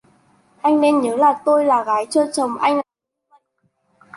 [0.61, 3.39] Anh nên nhớ là tôi là gái chưa chồng anh làm như vậy